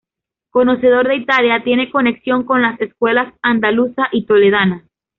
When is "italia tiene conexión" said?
1.15-2.43